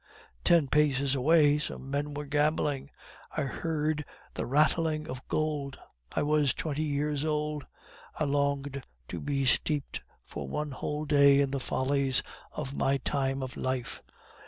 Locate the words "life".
13.55-14.01